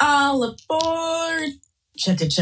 [0.00, 1.50] All aboard.
[1.96, 2.34] Check it.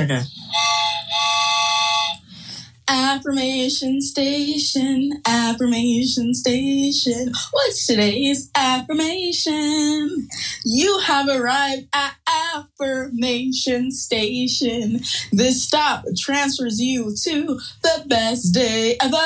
[2.87, 7.33] Affirmation station, affirmation station.
[7.53, 10.29] What's today's affirmation?
[10.65, 12.15] You have arrived at
[12.55, 15.01] affirmation station.
[15.33, 19.17] This stop transfers you to the best day ever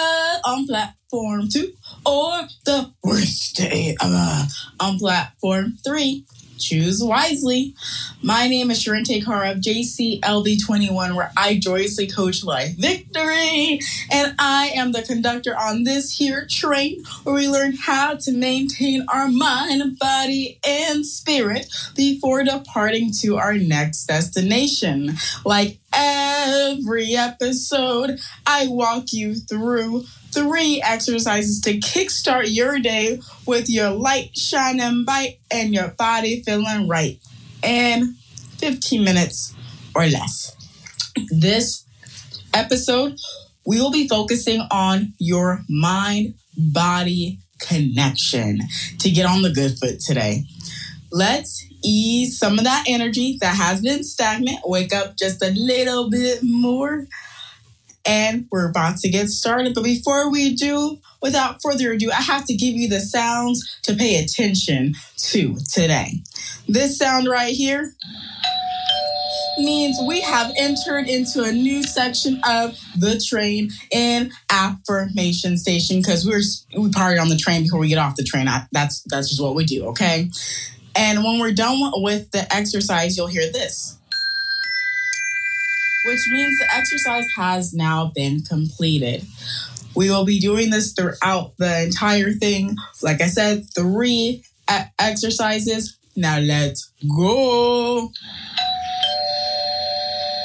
[0.45, 1.73] on platform two
[2.07, 4.47] or the worst day ever
[4.79, 6.25] on platform three.
[6.59, 7.75] Choose wisely.
[8.23, 13.81] My name is Charente Carr of JCLV21, where I joyously coach life victory.
[14.11, 19.07] And I am the conductor on this here train where we learn how to maintain
[19.13, 25.17] our mind, body, and spirit before departing to our next destination.
[25.45, 33.91] Like every episode, I walk you through three exercises to kickstart your day with your
[33.91, 37.19] light shining bright and your body feeling right
[37.63, 38.15] in
[38.59, 39.55] 15 minutes
[39.95, 40.55] or less.
[41.31, 41.85] This
[42.55, 43.19] episode,
[43.67, 48.59] we will be focusing on your mind body connection
[48.99, 50.45] to get on the good foot today.
[51.11, 56.11] Let's ease some of that energy that has been stagnant, wake up just a little
[56.11, 57.07] bit more
[58.09, 59.75] and we're about to get started.
[59.75, 63.95] But before we do, without further ado, I have to give you the sounds to
[63.95, 66.23] pay attention to today.
[66.67, 67.93] This sound right here
[69.59, 76.25] means we have entered into a new section of the train in affirmation station because
[76.25, 76.43] we're
[76.81, 78.49] we party on the train before we get off the train.
[78.49, 80.31] I, that's that's just what we do, okay?
[80.97, 83.99] And when we're done with the exercise, you'll hear this
[86.09, 89.27] which means the exercise has now been completed.
[89.95, 92.77] We will be doing this throughout the entire thing.
[93.03, 94.43] Like I said, three
[94.99, 95.99] exercises.
[96.17, 98.11] Now let's go.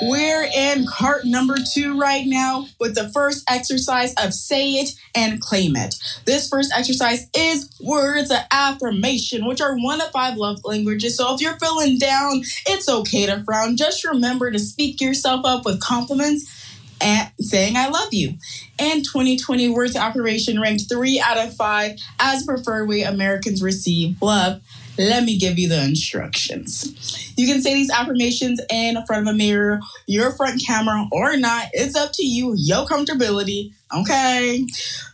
[0.09, 5.39] We're in cart number two right now with the first exercise of say it and
[5.39, 5.95] claim it.
[6.25, 11.17] This first exercise is words of affirmation, which are one of five love languages.
[11.17, 13.77] So if you're feeling down, it's okay to frown.
[13.77, 16.49] Just remember to speak yourself up with compliments
[17.03, 18.35] and saying I love you.
[18.79, 24.21] And 2020 Words of Affirmation ranked three out of five as preferred way Americans receive
[24.21, 24.61] love.
[24.97, 27.33] Let me give you the instructions.
[27.35, 31.67] You can say these affirmations in front of a mirror, your front camera, or not.
[31.73, 33.73] It's up to you, your comfortability.
[33.93, 34.65] Okay.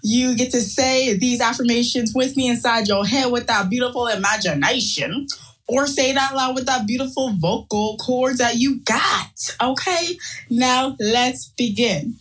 [0.02, 5.28] You get to say these affirmations with me inside your head with that beautiful imagination.
[5.68, 9.56] Or say it out loud with that beautiful vocal cords that you got.
[9.62, 10.18] Okay.
[10.50, 12.16] Now let's begin.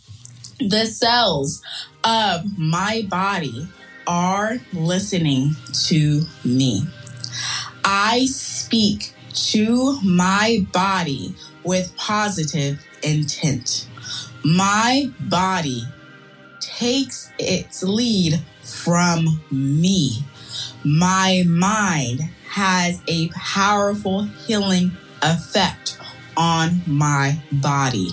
[0.59, 1.63] The cells
[2.03, 3.67] of my body
[4.05, 5.55] are listening
[5.87, 6.83] to me.
[7.83, 13.87] I speak to my body with positive intent.
[14.43, 15.83] My body
[16.59, 20.23] takes its lead from me.
[20.83, 25.97] My mind has a powerful healing effect
[26.37, 28.09] on my body.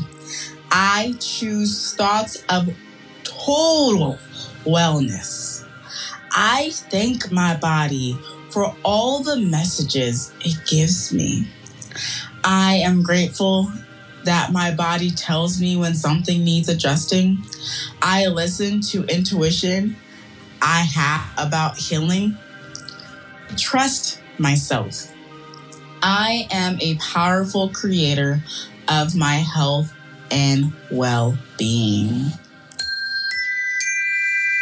[0.71, 2.69] I choose thoughts of
[3.25, 4.19] total
[4.65, 5.65] wellness.
[6.33, 8.19] I thank my body
[8.57, 11.47] for all the messages it gives me.
[12.43, 13.71] I am grateful
[14.25, 17.37] that my body tells me when something needs adjusting.
[18.01, 19.95] I listen to intuition
[20.63, 22.35] I have about healing.
[23.59, 25.13] Trust myself.
[26.03, 28.41] I am a powerful creator
[28.89, 29.93] of my health
[30.31, 32.25] and well being.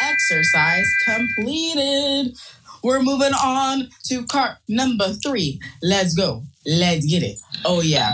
[0.00, 2.36] Exercise completed.
[2.84, 5.58] We're moving on to cart number three.
[5.82, 6.42] Let's go.
[6.66, 7.38] Let's get it.
[7.64, 8.12] Oh, yeah.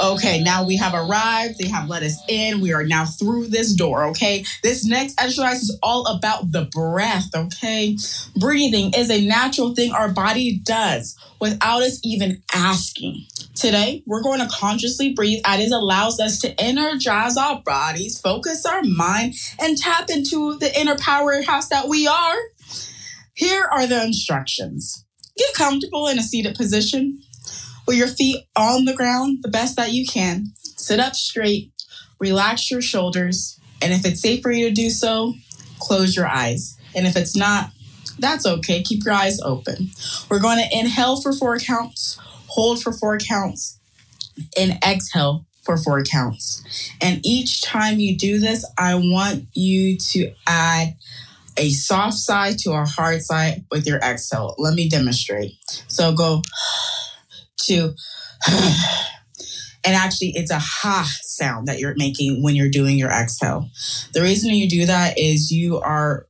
[0.00, 1.58] Okay, now we have arrived.
[1.58, 2.60] They have let us in.
[2.60, 4.44] We are now through this door, okay?
[4.62, 7.96] This next exercise is all about the breath, okay?
[8.36, 13.26] Breathing is a natural thing our body does without us even asking.
[13.54, 18.64] Today, we're going to consciously breathe as it allows us to energize our bodies, focus
[18.64, 22.36] our mind, and tap into the inner powerhouse that we are.
[23.40, 27.22] Here are the instructions get comfortable in a seated position
[27.86, 30.52] with your feet on the ground the best that you can.
[30.76, 31.72] Sit up straight,
[32.18, 35.32] relax your shoulders, and if it's safe for you to do so,
[35.78, 36.78] close your eyes.
[36.94, 37.70] And if it's not,
[38.18, 38.82] that's okay.
[38.82, 39.88] Keep your eyes open.
[40.28, 43.80] We're going to inhale for four counts, hold for four counts,
[44.54, 46.62] and exhale for four counts.
[47.00, 50.96] And each time you do this, I want you to add
[51.60, 54.54] a soft side to a hard side with your exhale.
[54.58, 55.52] Let me demonstrate.
[55.88, 56.42] So go
[57.64, 57.94] to
[59.84, 63.68] and actually it's a ha sound that you're making when you're doing your exhale.
[64.14, 66.26] The reason you do that is you are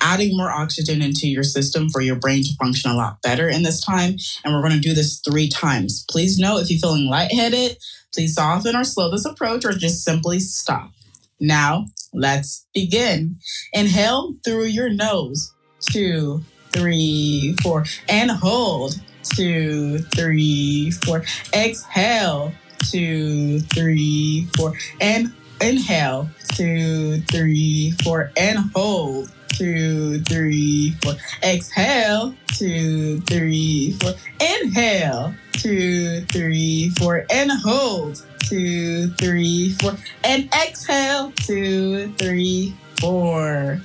[0.00, 3.64] adding more oxygen into your system for your brain to function a lot better in
[3.64, 4.16] this time.
[4.44, 6.04] And we're going to do this three times.
[6.08, 7.76] Please note if you're feeling lightheaded,
[8.14, 10.90] please soften or slow this approach or just simply stop.
[11.38, 13.36] Now, let's begin.
[13.72, 15.54] Inhale through your nose.
[15.90, 16.42] Two,
[16.72, 19.00] three, four, and hold.
[19.22, 21.24] Two, three, four.
[21.54, 22.52] Exhale.
[22.90, 26.28] Two, three, four, and inhale.
[26.54, 29.30] Two, three, four, and hold
[29.60, 31.12] two, three, four.
[31.42, 34.14] Exhale, two, three, four.
[34.40, 37.26] Inhale, two, three, four.
[37.30, 39.96] And hold, two, three, four.
[40.24, 43.80] And exhale, two, three, four.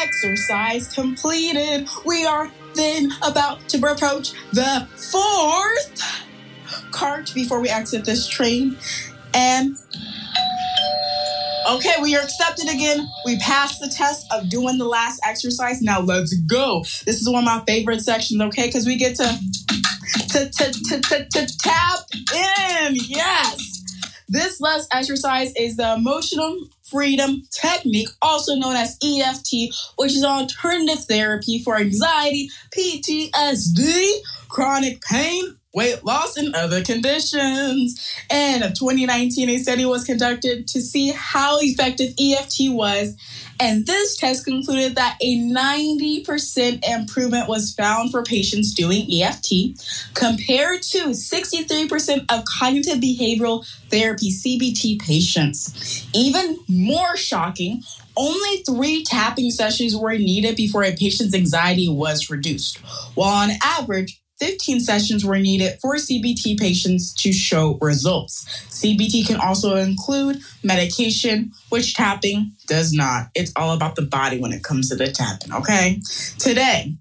[0.00, 1.88] Exercise completed.
[2.06, 6.22] We are then about to approach the fourth
[6.92, 8.76] cart before we exit this train.
[9.34, 9.76] And
[11.70, 13.08] Okay, we are accepted again.
[13.24, 15.80] We passed the test of doing the last exercise.
[15.80, 16.80] Now let's go.
[17.06, 18.66] This is one of my favorite sections, okay?
[18.66, 19.38] Because we get to,
[20.32, 22.96] to, tap in.
[22.96, 23.82] Yes.
[24.28, 31.04] This last exercise is the emotional freedom technique, also known as EFT, which is alternative
[31.04, 34.10] therapy for anxiety, PTSD,
[34.48, 38.14] chronic pain, weight loss, and other conditions.
[38.30, 43.16] And of 2019, a study was conducted to see how effective EFT was.
[43.62, 49.80] And this test concluded that a 90% improvement was found for patients doing EFT
[50.14, 56.04] compared to 63% of cognitive behavioral therapy CBT patients.
[56.12, 57.84] Even more shocking,
[58.16, 62.78] only three tapping sessions were needed before a patient's anxiety was reduced,
[63.14, 68.44] while on average, 15 sessions were needed for CBT patients to show results.
[68.70, 73.28] CBT can also include medication, which tapping does not.
[73.36, 76.00] It's all about the body when it comes to the tapping, okay?
[76.40, 76.96] Today,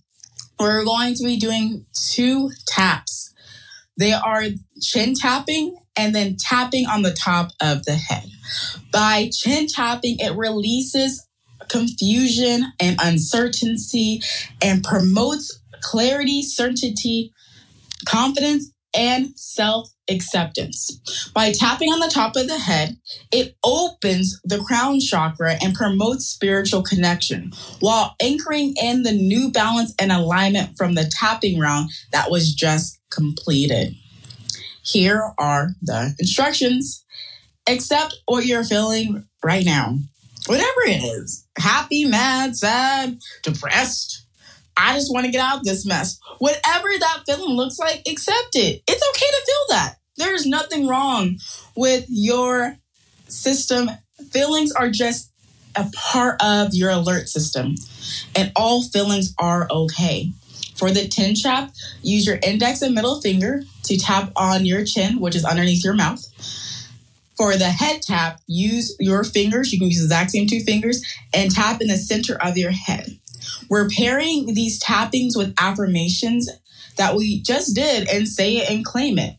[0.60, 3.34] we're going to be doing two taps.
[3.98, 4.44] They are
[4.80, 8.30] chin tapping and then tapping on the top of the head.
[8.94, 11.26] By chin tapping, it releases
[11.70, 14.22] confusion and uncertainty
[14.62, 17.34] and promotes clarity, certainty,
[18.06, 21.30] confidence, and self acceptance.
[21.34, 22.98] By tapping on the top of the head,
[23.32, 29.94] it opens the crown chakra and promotes spiritual connection while anchoring in the new balance
[30.00, 33.96] and alignment from the tapping round that was just completed.
[34.84, 37.06] Here are the instructions.
[37.70, 39.98] Accept what you're feeling right now,
[40.48, 44.26] whatever it is happy, mad, sad, depressed
[44.78, 46.20] I just want to get out of this mess.
[46.40, 48.82] Whatever that feeling looks like, accept it.
[48.88, 49.96] It's okay to feel that.
[50.18, 51.38] There's nothing wrong
[51.76, 52.78] with your
[53.28, 53.90] system.
[54.32, 55.32] Feelings are just
[55.76, 57.76] a part of your alert system,
[58.36, 60.32] and all feelings are okay.
[60.76, 61.72] For the chin tap,
[62.02, 65.94] use your index and middle finger to tap on your chin, which is underneath your
[65.94, 66.26] mouth.
[67.38, 71.04] For the head tap, use your fingers, you can use the exact same two fingers,
[71.34, 73.18] and tap in the center of your head.
[73.70, 76.50] We're pairing these tappings with affirmations
[76.98, 79.36] that we just did and say it and claim it.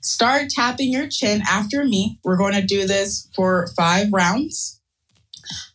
[0.00, 2.18] Start tapping your chin after me.
[2.22, 4.80] We're going to do this for five rounds,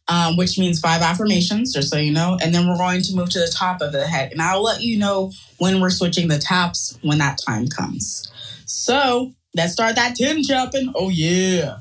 [0.08, 2.38] um, which means five affirmations, just so you know.
[2.42, 4.32] And then we're going to move to the top of the head.
[4.32, 8.32] And I'll let you know when we're switching the taps when that time comes.
[8.66, 10.94] So let's start that chin tapping.
[10.96, 11.80] Oh, yeah.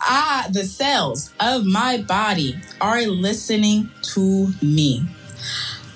[0.00, 5.06] I, the cells of my body, are listening to me.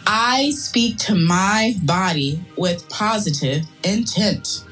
[0.07, 4.65] I speak to my body with positive intent.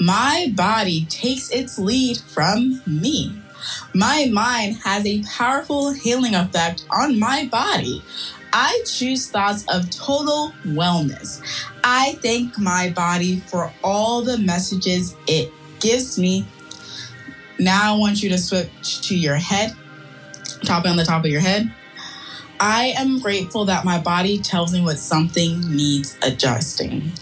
[0.00, 3.42] My body takes its lead from me.
[3.94, 8.02] My mind has a powerful healing effect on my body.
[8.52, 11.42] I choose thoughts of total wellness.
[11.82, 16.46] I thank my body for all the messages it gives me
[17.58, 19.74] now I want you to switch to your head,
[20.62, 21.70] tapping on the top of your head.
[22.60, 27.12] I am grateful that my body tells me what something needs adjusting.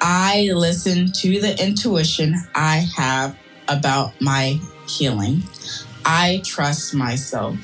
[0.00, 5.42] I listen to the intuition I have about my healing.
[6.04, 7.56] I trust myself.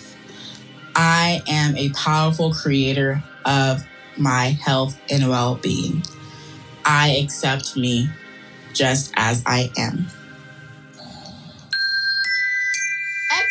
[0.95, 3.83] I am a powerful creator of
[4.17, 6.03] my health and well being.
[6.85, 8.09] I accept me
[8.75, 10.07] just as I am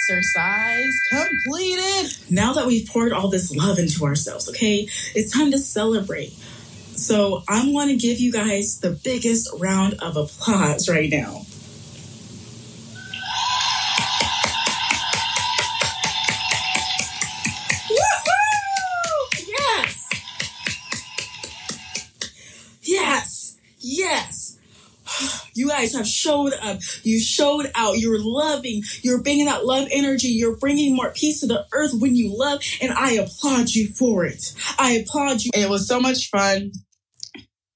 [0.10, 2.16] exercise completed.
[2.30, 6.32] Now that we've poured all this love into ourselves, okay, it's time to celebrate.
[6.96, 11.46] So I want to give you guys the biggest round of applause right now.
[25.84, 26.80] Guys have showed up.
[27.04, 27.98] You showed out.
[27.98, 28.84] You're loving.
[29.02, 30.28] You're bringing that love energy.
[30.28, 32.62] You're bringing more peace to the earth when you love.
[32.82, 34.54] And I applaud you for it.
[34.80, 35.52] I applaud you.
[35.54, 36.72] It was so much fun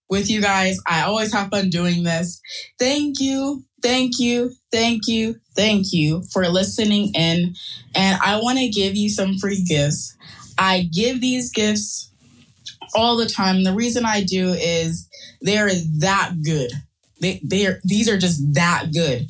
[0.09, 0.79] with you guys.
[0.87, 2.41] I always have fun doing this.
[2.79, 3.63] Thank you.
[3.83, 4.51] Thank you.
[4.71, 5.35] Thank you.
[5.55, 7.55] Thank you for listening in.
[7.95, 10.15] And I want to give you some free gifts.
[10.57, 12.11] I give these gifts
[12.95, 13.63] all the time.
[13.63, 15.07] The reason I do is
[15.41, 16.71] they're that good.
[17.19, 19.29] They they're these are just that good.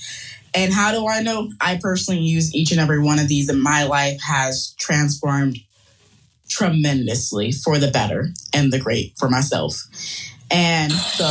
[0.53, 1.51] And how do I know?
[1.61, 5.57] I personally use each and every one of these and my life has transformed
[6.49, 9.83] tremendously for the better and the great for myself.
[10.49, 11.25] And so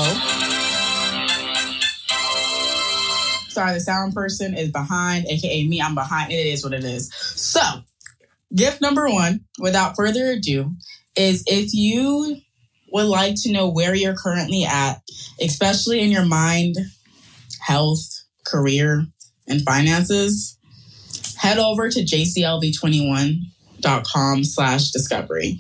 [3.56, 6.30] sorry, the sound person is behind, aka me, I'm behind.
[6.30, 7.12] It is what it is.
[7.14, 7.62] So,
[8.54, 10.72] gift number one, without further ado,
[11.16, 12.36] is if you
[12.96, 15.02] would like to know where you're currently at,
[15.38, 16.76] especially in your mind,
[17.60, 19.04] health, career,
[19.46, 20.56] and finances,
[21.36, 25.58] head over to jclv21.com slash discovery.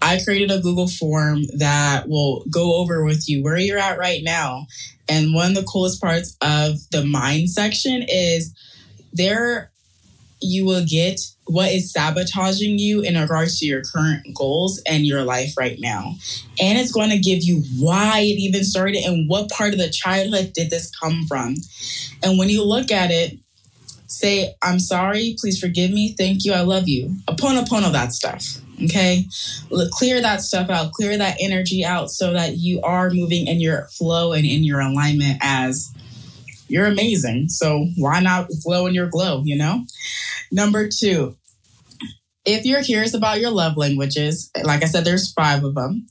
[0.00, 4.22] I created a Google form that will go over with you where you're at right
[4.24, 4.64] now.
[5.06, 8.54] And one of the coolest parts of the mind section is
[9.12, 9.70] there
[10.44, 15.22] you will get what is sabotaging you in regards to your current goals and your
[15.22, 16.14] life right now.
[16.60, 19.90] And it's going to give you why it even started and what part of the
[19.90, 21.56] childhood did this come from.
[22.22, 23.38] And when you look at it,
[24.06, 27.14] say, I'm sorry, please forgive me, thank you, I love you.
[27.28, 28.44] Upon upon all that stuff.
[28.84, 29.26] Okay.
[29.92, 33.88] Clear that stuff out, clear that energy out so that you are moving in your
[33.88, 35.92] flow and in your alignment as
[36.68, 37.48] you're amazing.
[37.50, 39.84] So why not flow in your glow, you know?
[40.52, 41.36] Number two,
[42.44, 46.06] if you're curious about your love languages, like I said, there's five of them.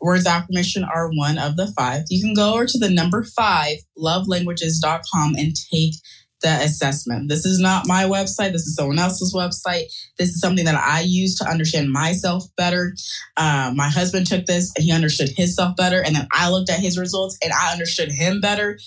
[0.00, 2.04] Words of affirmation are one of the five.
[2.10, 5.94] You can go over to the number five, lovelanguages.com, and take
[6.42, 7.28] the assessment.
[7.28, 8.52] This is not my website.
[8.52, 9.84] This is someone else's website.
[10.18, 12.94] This is something that I use to understand myself better.
[13.36, 16.02] Uh, my husband took this and he understood himself better.
[16.02, 18.78] And then I looked at his results and I understood him better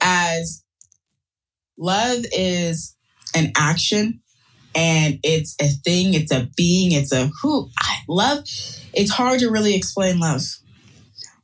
[0.00, 0.62] as
[1.78, 2.94] love is
[3.34, 4.20] an action
[4.74, 7.68] and it's a thing, it's a being, it's a who.
[7.78, 8.44] I love,
[8.92, 10.42] it's hard to really explain love.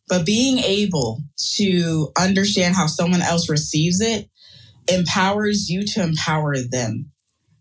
[0.08, 1.22] But being able
[1.56, 4.28] to understand how someone else receives it
[4.88, 7.10] empowers you to empower them.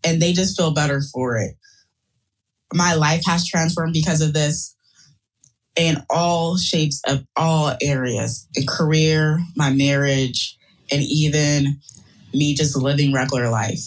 [0.04, 1.56] And they just feel better for it.
[2.72, 4.76] My life has transformed because of this
[5.76, 10.56] in all shapes of all areas in career, my marriage,
[10.92, 11.80] and even
[12.32, 13.80] me just living regular life.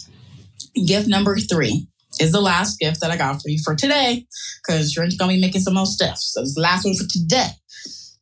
[0.86, 1.88] Gift number three
[2.20, 4.26] is the last gift that I got for you for today
[4.66, 6.18] because you're going to be making some more stuff.
[6.18, 7.50] So, this last one for today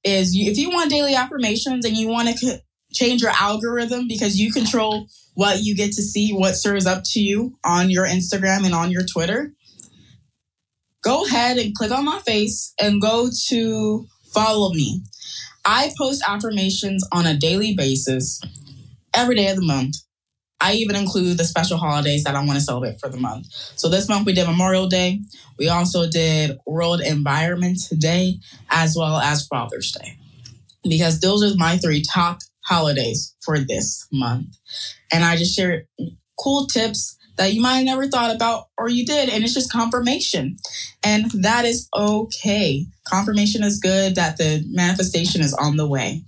[0.03, 2.61] is you, if you want daily affirmations and you want to
[2.93, 7.19] change your algorithm because you control what you get to see, what serves up to
[7.19, 9.53] you on your Instagram and on your Twitter,
[11.03, 15.01] go ahead and click on my face and go to follow me.
[15.65, 18.39] I post affirmations on a daily basis
[19.13, 19.95] every day of the month.
[20.61, 23.47] I even include the special holidays that I want to celebrate for the month.
[23.75, 25.21] So this month we did Memorial Day.
[25.59, 30.17] We also did World Environment Day as well as Father's Day.
[30.87, 34.57] Because those are my three top holidays for this month.
[35.11, 35.87] And I just share
[36.39, 39.71] cool tips that you might have never thought about or you did and it's just
[39.71, 40.57] confirmation.
[41.03, 42.85] And that is okay.
[43.07, 46.23] Confirmation is good that the manifestation is on the way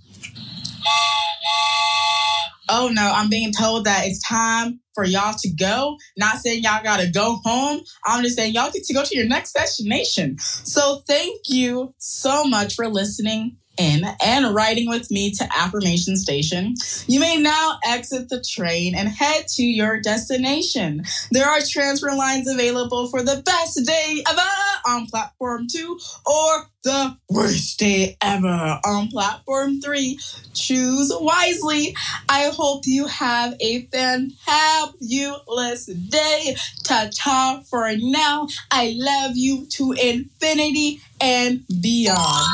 [2.68, 5.96] oh no, I'm being told that it's time for y'all to go.
[6.16, 7.80] Not saying y'all gotta go home.
[8.04, 10.38] I'm just saying y'all get to go to your next destination.
[10.38, 16.74] So thank you so much for listening in and riding with me to Affirmation Station.
[17.06, 21.02] You may now exit the train and head to your destination.
[21.30, 24.40] There are transfer lines available for the best day ever
[24.86, 30.18] on platform two or the worst day ever on platform three.
[30.54, 31.94] Choose wisely.
[32.28, 34.30] I hope you have a fantabulous
[36.10, 36.56] day.
[36.84, 38.48] Ta ta for now.
[38.70, 42.46] I love you to infinity and beyond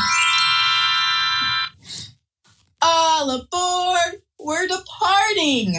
[2.95, 4.23] all aboard.
[4.39, 5.75] We're departing.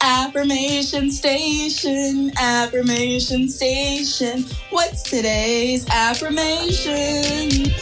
[0.00, 4.44] Affirmation Station, Affirmation Station.
[4.70, 7.72] What's today's affirmation?